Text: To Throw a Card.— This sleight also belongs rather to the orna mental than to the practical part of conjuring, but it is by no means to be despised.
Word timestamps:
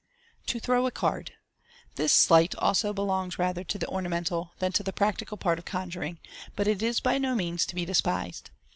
To 0.47 0.59
Throw 0.59 0.87
a 0.87 0.89
Card.— 0.91 1.33
This 1.95 2.11
sleight 2.11 2.55
also 2.55 2.91
belongs 2.91 3.37
rather 3.37 3.63
to 3.65 3.77
the 3.77 3.85
orna 3.85 4.09
mental 4.09 4.51
than 4.57 4.71
to 4.71 4.81
the 4.81 4.91
practical 4.91 5.37
part 5.37 5.59
of 5.59 5.65
conjuring, 5.65 6.17
but 6.55 6.67
it 6.67 6.81
is 6.81 6.99
by 6.99 7.19
no 7.19 7.35
means 7.35 7.67
to 7.67 7.75
be 7.75 7.85
despised. 7.85 8.49